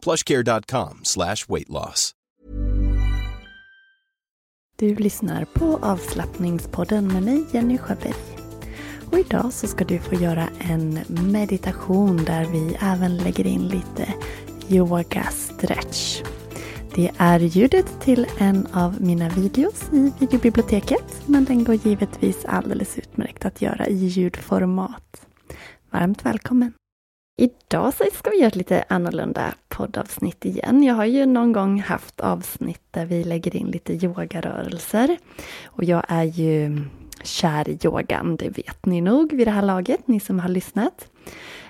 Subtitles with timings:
[0.00, 2.14] plushcare.com slash weight loss.
[4.80, 8.14] Du lyssnar på avslappningspodden med mig Jenny Sjöberg.
[9.12, 10.98] Och idag så ska du få göra en
[11.32, 14.14] meditation där vi även lägger in lite
[14.68, 16.22] yoga stretch.
[16.94, 22.98] Det är ljudet till en av mina videos i videobiblioteket men den går givetvis alldeles
[22.98, 25.26] utmärkt att göra i ljudformat.
[25.90, 26.79] Varmt välkommen!
[27.40, 30.82] Idag så ska vi göra ett lite annorlunda poddavsnitt igen.
[30.82, 35.16] Jag har ju någon gång haft avsnitt där vi lägger in lite yogarörelser.
[35.64, 36.82] Och jag är ju
[37.24, 41.08] kär i yogan, det vet ni nog vid det här laget, ni som har lyssnat.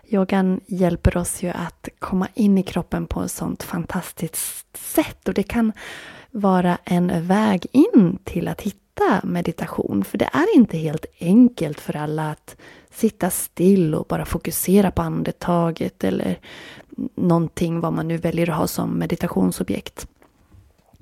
[0.09, 5.35] Yogan hjälper oss ju att komma in i kroppen på ett sånt fantastiskt sätt och
[5.35, 5.73] det kan
[6.31, 8.90] vara en väg in till att hitta
[9.25, 10.05] meditation.
[10.05, 12.57] För det är inte helt enkelt för alla att
[12.91, 16.39] sitta still och bara fokusera på andetaget eller
[17.15, 20.07] någonting vad man nu väljer att ha som meditationsobjekt.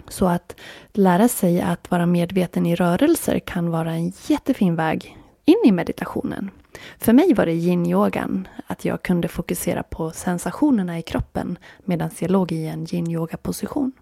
[0.08, 0.54] Så att
[0.92, 6.50] lära sig att vara medveten i rörelser kan vara en jättefin väg in i meditationen.
[6.98, 12.30] För mig var det yin-yogan, att jag kunde fokusera på sensationerna i kroppen medan jag
[12.30, 13.92] låg i en yin-yoga-position.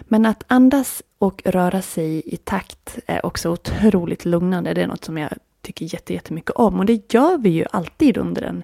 [0.00, 4.74] Men att andas och röra sig i takt är också otroligt lugnande.
[4.74, 5.30] Det är något som jag
[5.62, 8.62] tycker jättemycket om och det gör vi ju alltid under en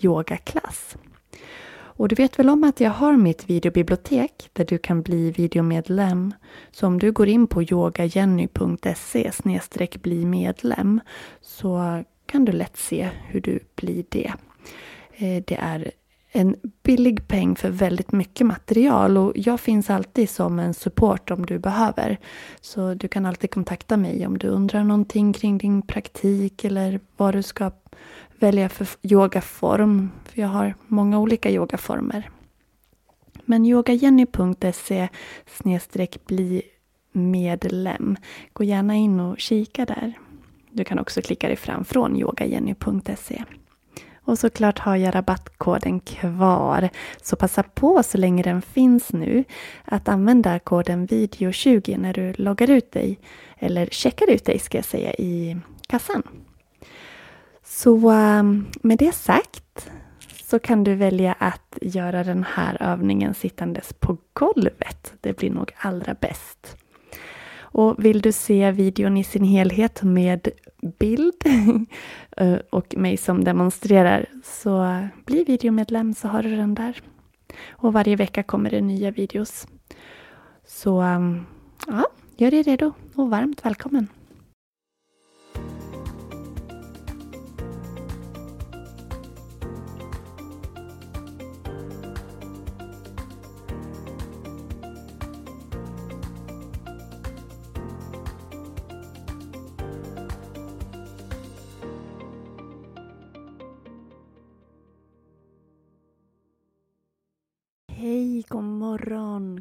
[0.00, 0.96] yogaklass.
[1.98, 6.34] Och du vet väl om att jag har mitt videobibliotek där du kan bli videomedlem.
[6.70, 9.30] Så om du går in på yogajenny.se
[10.02, 11.00] bli medlem
[11.40, 14.32] så kan du lätt se hur du blir det.
[15.12, 15.90] Eh, det är
[16.30, 21.46] en billig peng för väldigt mycket material och jag finns alltid som en support om
[21.46, 22.18] du behöver.
[22.60, 27.34] Så du kan alltid kontakta mig om du undrar någonting kring din praktik eller vad
[27.34, 27.70] du ska
[28.38, 30.10] välja för yogaform.
[30.24, 32.30] För jag har många olika yogaformer.
[33.44, 35.08] Men yogajenny.se
[36.26, 36.62] bli
[37.12, 38.16] medlem.
[38.52, 40.12] Gå gärna in och kika där.
[40.70, 43.44] Du kan också klicka dig fram från yogajenny.se.
[44.28, 46.88] Och såklart har jag rabattkoden kvar.
[47.22, 49.44] Så passa på så länge den finns nu
[49.84, 53.18] att använda koden video20 när du loggar ut dig,
[53.58, 55.56] eller checkar ut dig ska jag säga, i
[55.86, 56.22] kassan.
[57.64, 59.90] Så ehm, med det sagt
[60.44, 65.14] så kan du välja att göra den här övningen sittandes på golvet.
[65.20, 66.76] Det blir nog allra bäst.
[67.72, 70.48] Och vill du se videon i sin helhet med
[70.98, 71.34] bild
[72.36, 77.00] eh, och mig som demonstrerar så bli videomedlem så har du den där.
[77.70, 79.66] Och varje vecka kommer det nya videos.
[80.66, 81.46] Så ehm,
[81.86, 82.06] ja,
[82.36, 84.08] gör dig redo och varmt välkommen!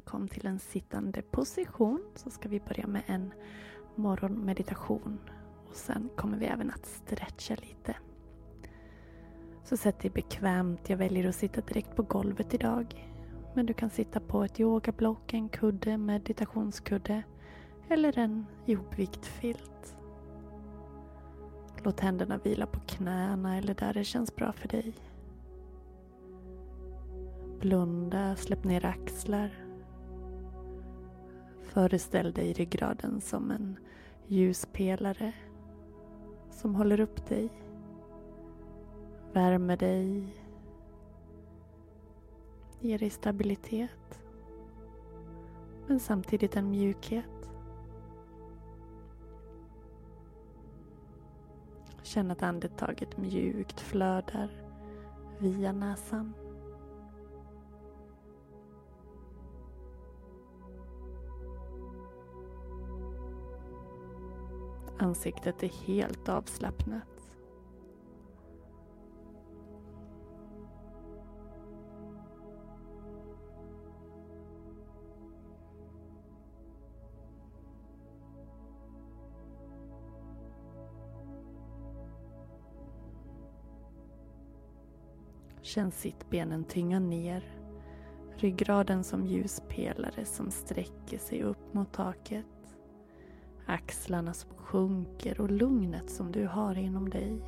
[0.08, 3.34] Kom till en sittande position så ska vi börja med en
[3.96, 5.20] morgonmeditation.
[5.70, 7.96] Och sen kommer vi även att stretcha lite.
[9.64, 10.90] Så sätt dig bekvämt.
[10.90, 13.12] Jag väljer att sitta direkt på golvet idag.
[13.56, 17.24] Men du kan sitta på ett yogablock, en kudde, meditationskudde
[17.90, 19.98] eller en ihopvikt filt.
[21.84, 24.94] Låt händerna vila på knäna eller där det känns bra för dig.
[27.60, 29.67] Blunda, släpp ner axlar.
[31.78, 33.80] Föreställ dig ryggraden som en
[34.28, 35.34] ljuspelare
[36.50, 37.50] som håller upp dig,
[39.34, 40.34] värmer dig,
[42.80, 44.22] ger dig stabilitet
[45.88, 47.50] men samtidigt en mjukhet.
[52.04, 54.50] Känn att andetaget mjukt flödar
[55.40, 56.34] via näsan.
[65.00, 67.04] Ansiktet är helt avslappnat.
[85.62, 87.44] Känn sittbenen tynga ner.
[88.36, 92.57] Ryggraden som ljuspelare som sträcker sig upp mot taket.
[93.70, 97.42] Axlarna som sjunker och lugnet som du har inom dig.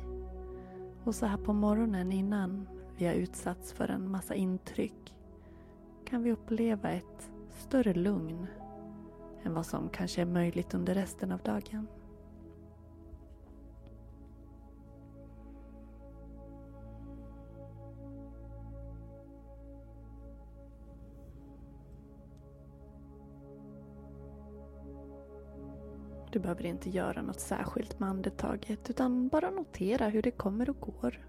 [1.04, 5.14] Och så här på morgonen innan vi har utsatts för en massa intryck
[6.04, 8.46] kan vi uppleva ett större lugn
[9.42, 11.86] än vad som kanske är möjligt under resten av dagen.
[26.32, 30.80] Du behöver inte göra något särskilt med andetaget utan bara notera hur det kommer och
[30.80, 31.26] går.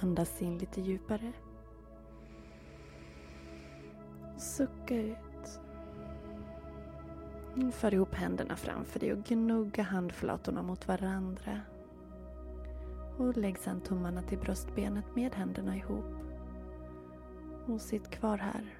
[0.00, 1.32] Andas in lite djupare.
[4.56, 5.60] Sucka ut.
[7.72, 11.60] För ihop händerna framför dig och gnugga handflatorna mot varandra.
[13.18, 16.04] Och lägg sedan tummarna till bröstbenet med händerna ihop.
[17.66, 18.78] Och sitt kvar här.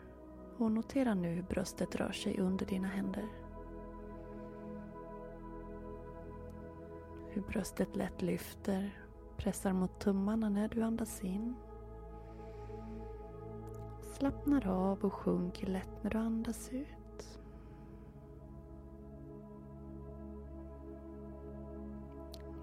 [0.59, 3.29] Och notera nu hur bröstet rör sig under dina händer.
[7.29, 9.01] Hur bröstet lätt lyfter,
[9.37, 11.55] pressar mot tummarna när du andas in
[14.17, 17.39] slappnar av och sjunker lätt när du andas ut.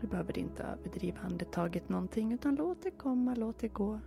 [0.01, 4.00] Du behöver inte överdriva andetaget någonting utan låt det komma, låt det gå.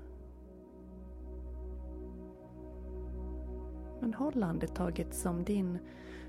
[4.01, 5.79] Men håll andetaget som din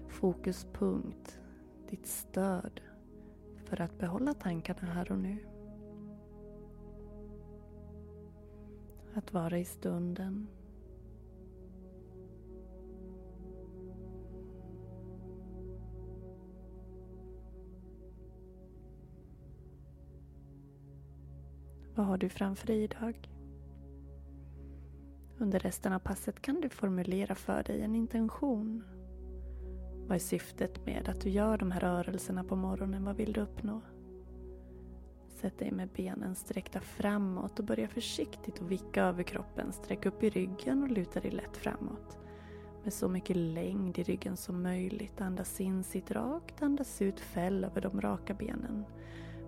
[0.07, 1.39] fokuspunkt,
[1.89, 2.81] ditt stöd
[3.65, 5.37] för att behålla tankarna här och nu.
[9.13, 10.47] Att vara i stunden.
[21.97, 23.29] Vad har du framför dig idag?
[25.37, 28.83] Under resten av passet kan du formulera för dig en intention.
[30.07, 33.04] Vad är syftet med att du gör de här rörelserna på morgonen?
[33.04, 33.81] Vad vill du uppnå?
[35.30, 39.71] Sätt dig med benen sträckta framåt och börja försiktigt att vicka över kroppen.
[39.71, 42.18] Sträck upp i ryggen och luta dig lätt framåt.
[42.83, 45.21] Med så mycket längd i ryggen som möjligt.
[45.21, 46.61] Andas in, sitt rakt.
[46.61, 48.85] Andas ut, fäll över de raka benen.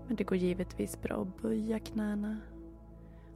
[0.10, 2.38] Men det går givetvis bra att böja knäna.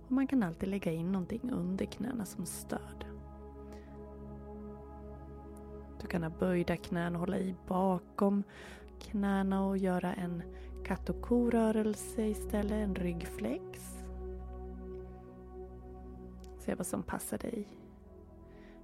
[0.06, 3.06] Och man kan alltid lägga in någonting under knäna som stöd.
[6.02, 8.44] Du kan ha böjda knän och hålla i bakom
[9.00, 10.44] knäna och göra en
[10.86, 14.04] katt och korörelse istället, en ryggflex.
[16.60, 17.68] Se vad som passar dig.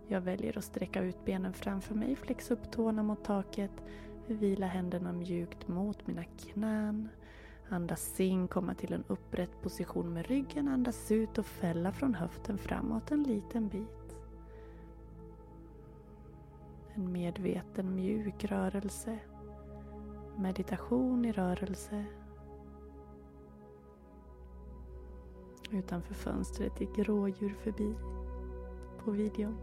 [0.07, 3.83] Jag väljer att sträcka ut benen framför mig, flexa upp tårna mot taket,
[4.27, 7.09] vila händerna mjukt mot mina knän
[7.71, 10.67] Andas in, komma till en upprätt position med ryggen.
[10.67, 14.17] Andas ut och fälla från höften framåt en liten bit.
[16.93, 19.19] En medveten mjuk rörelse.
[20.37, 22.05] Meditation i rörelse.
[25.71, 27.95] Utanför fönstret gick rådjur förbi
[29.03, 29.57] på videon.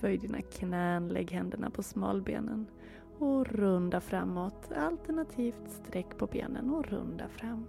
[0.00, 2.66] Böj dina knän, lägg händerna på smalbenen
[3.18, 7.66] och runda framåt, alternativt sträck på benen och runda fram.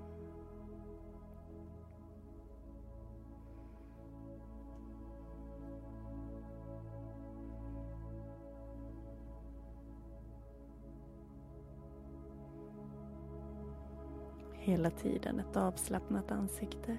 [14.54, 16.98] Hela tiden ett avslappnat ansikte.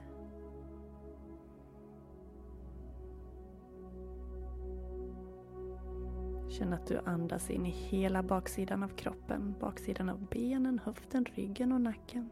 [6.60, 11.72] Känn att du andas in i hela baksidan av kroppen, baksidan av benen, höften, ryggen
[11.72, 12.30] och nacken.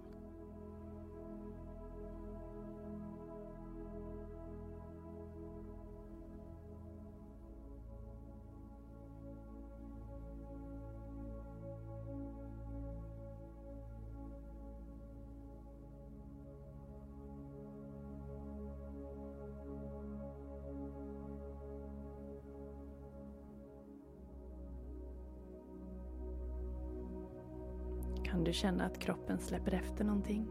[28.38, 30.48] Kan du känna att kroppen släpper efter någonting.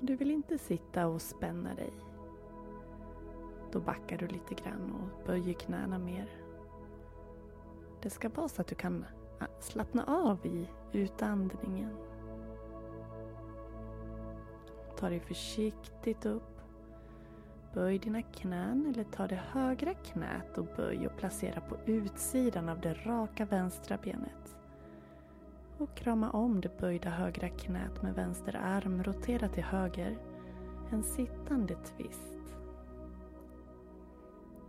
[0.00, 1.92] Du vill inte sitta och spänna dig.
[3.72, 6.30] Då backar du lite grann och böjer knäna mer.
[8.02, 9.04] Det ska vara så att du kan
[9.40, 11.96] äh, slappna av i utandningen.
[14.96, 16.60] Ta dig försiktigt upp.
[17.74, 22.80] Böj dina knän eller ta det högra knät och böj och placera på utsidan av
[22.80, 24.63] det raka vänstra benet
[25.78, 29.02] och krama om det böjda högra knät med vänster arm.
[29.02, 30.18] Rotera till höger.
[30.90, 32.56] En sittande twist.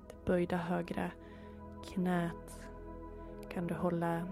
[0.08, 1.12] Det böjda högra
[1.84, 2.62] knät
[3.50, 4.28] kan du hålla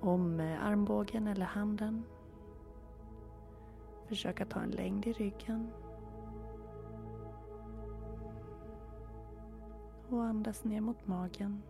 [0.00, 2.04] om med armbågen eller handen.
[4.06, 5.70] Försök att ta en längd i ryggen.
[10.08, 11.62] Och andas ner mot magen.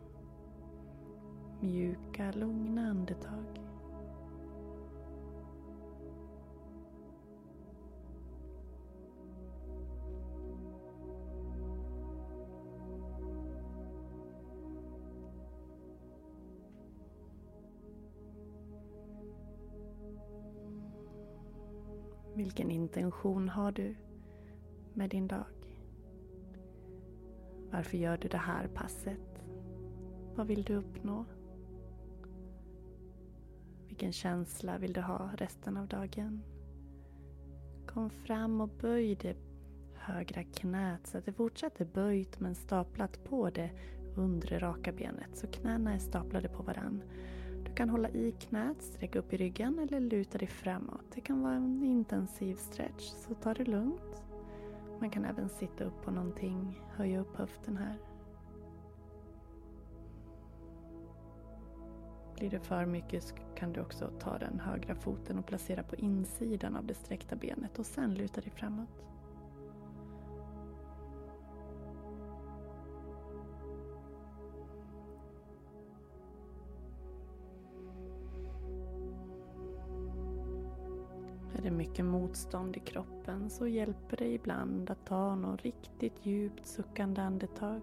[1.61, 3.60] Mjuka, lugna andetag.
[22.41, 23.95] Vilken intention har du
[24.95, 25.45] med din dag?
[27.71, 29.43] Varför gör du det här passet?
[30.35, 31.25] Vad vill du uppnå?
[33.87, 36.43] Vilken känsla vill du ha resten av dagen?
[37.87, 39.37] Kom fram och böj det
[39.95, 43.71] högra knät så att det fortsätter böjt men staplat på det
[44.17, 45.37] undre raka benet.
[45.37, 47.03] Så knäna är staplade på varann.
[47.71, 51.05] Du kan hålla i knät, sträcka upp i ryggen eller luta dig framåt.
[51.15, 54.23] Det kan vara en intensiv stretch, så ta det lugnt.
[55.00, 57.99] Man kan även sitta upp på någonting, höja upp höften här.
[62.37, 66.77] Blir det för mycket kan du också ta den högra foten och placera på insidan
[66.77, 69.07] av det sträckta benet och sen luta dig framåt.
[81.91, 87.81] Mycket motstånd i kroppen så hjälper det ibland att ta något riktigt djupt suckande andetag.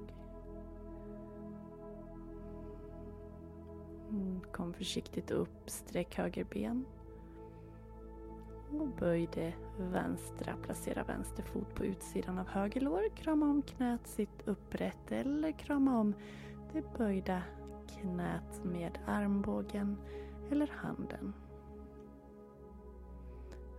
[4.09, 6.85] Mm, kom försiktigt upp, sträck höger ben.
[8.79, 13.15] Och böj det vänstra, placera vänster fot på utsidan av höger lår.
[13.15, 16.13] Krama om knät, sitt upprätt eller krama om
[16.73, 17.41] det böjda
[17.87, 19.97] knät med armbågen
[20.51, 21.33] eller handen.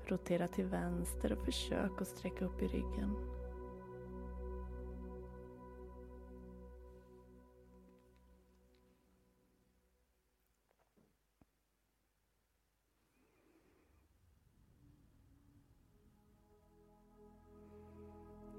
[0.09, 3.17] Rotera till vänster och försök att sträcka upp i ryggen.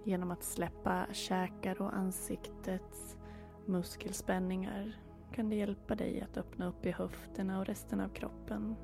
[0.06, 3.18] Genom att släppa käkar och ansiktets
[3.66, 5.02] muskelspänningar
[5.32, 8.76] kan det hjälpa dig att öppna upp i höfterna och resten av kroppen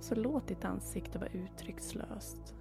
[0.00, 2.54] så låt ditt ansikte vara uttryckslöst.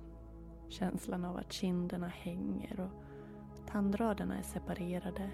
[0.69, 5.29] Känslan av att kinderna hänger och tandraderna är separerade.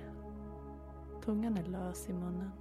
[1.26, 2.52] Tungan är lös i munnen.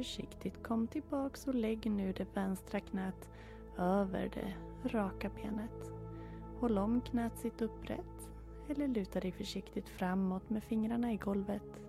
[0.00, 3.28] Försiktigt kom tillbaks och lägg nu det vänstra knät
[3.78, 4.54] över det
[4.88, 5.92] raka benet.
[6.60, 8.30] Håll om knät sitt upprätt
[8.68, 11.80] eller luta dig försiktigt framåt med fingrarna i golvet.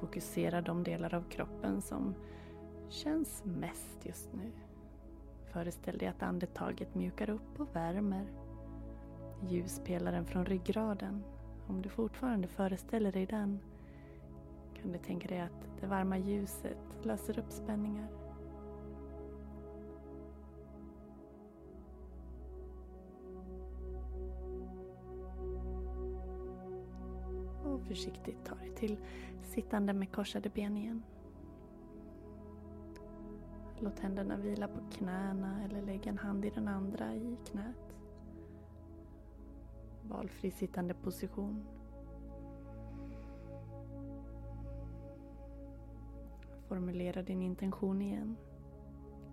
[0.00, 2.14] Fokusera de delar av kroppen som
[2.88, 4.50] känns mest just nu.
[5.52, 8.26] Föreställ dig att andetaget mjukar upp och värmer.
[9.48, 11.24] Ljuspelaren från ryggraden,
[11.66, 13.58] om du fortfarande föreställer dig den,
[14.82, 18.08] kan du tänka dig att det varma ljuset löser upp spänningar.
[27.88, 28.96] Försiktigt ta dig till
[29.42, 31.02] sittande med korsade ben igen.
[33.80, 37.96] Låt händerna vila på knäna eller lägg en hand i den andra i knät.
[40.02, 41.66] Valfri sittande position.
[46.68, 48.36] Formulera din intention igen.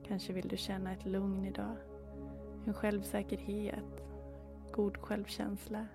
[0.04, 1.76] Kanske vill du känna ett lugn idag.
[2.66, 4.04] En självsäkerhet,
[4.72, 5.88] god självkänsla,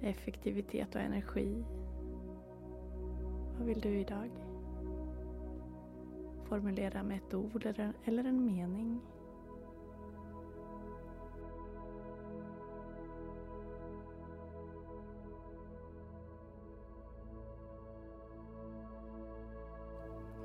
[0.00, 1.64] effektivitet och energi.
[3.58, 4.30] Vad vill du idag?
[6.44, 7.66] Formulera med ett ord
[8.04, 9.00] eller en mening.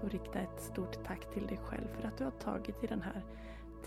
[0.02, 3.02] Och rikta ett stort tack till dig själv för att du har tagit i den
[3.02, 3.24] här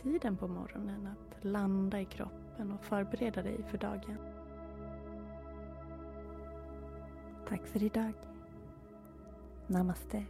[0.03, 4.34] tiden på morgonen att landa i kroppen och förbereda dig för dagen.
[7.49, 8.13] Tack för idag.
[9.67, 10.25] Namaste.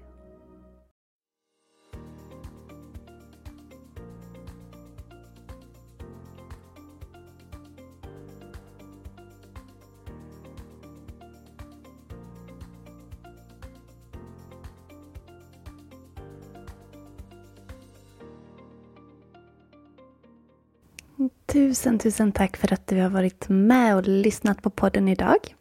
[21.46, 25.54] Tusen, tusen tack för att du har varit med och lyssnat på podden idag.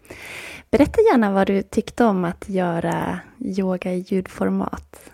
[0.74, 5.12] Berätta gärna vad du tyckte om att göra yoga i ljudformat.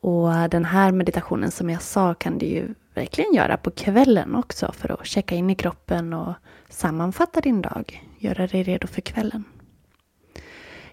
[0.00, 4.72] Och den här meditationen som jag sa kan du ju verkligen göra på kvällen också
[4.72, 6.34] för att checka in i kroppen och
[6.68, 8.06] sammanfatta din dag.
[8.18, 9.44] Göra dig redo för kvällen.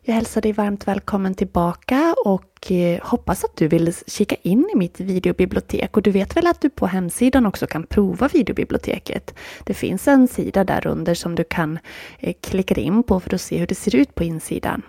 [0.10, 4.78] Jag hälsar dig varmt välkommen tillbaka och eh, hoppas att du vill kika in i
[4.78, 5.98] mitt videobibliotek.
[5.98, 9.36] Och du vet väl att du på hemsidan också kan prova videobiblioteket.
[9.64, 11.80] Det finns en sida där under som du kan
[12.20, 14.82] eh, klicka in på för att se hur det ser ut på insidan.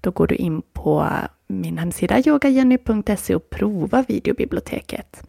[0.00, 5.22] Då går du in på eh, min hemsida yogajenny.se och prova videobiblioteket.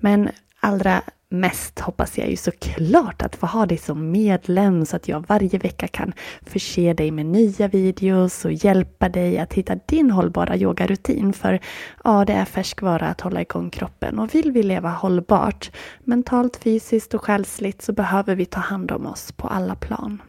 [0.00, 0.28] Men
[0.60, 5.24] allra mest hoppas jag ju såklart att få ha dig som medlem så att jag
[5.28, 10.56] varje vecka kan förse dig med nya videos och hjälpa dig att hitta din hållbara
[10.56, 11.32] yogarutin.
[11.32, 11.60] För
[12.04, 17.14] ja, det är färskvara att hålla igång kroppen och vill vi leva hållbart, mentalt, fysiskt
[17.14, 20.22] och själsligt så behöver vi ta hand om oss på alla plan.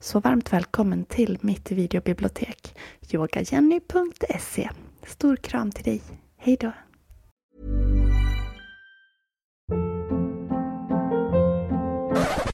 [0.00, 2.76] Så varmt välkommen till mitt videobibliotek
[3.10, 4.70] yogajenny.se.
[5.06, 6.02] Stor kram till dig.
[6.38, 6.56] Hej